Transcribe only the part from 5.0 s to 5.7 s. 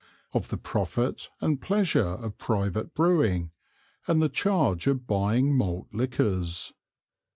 buying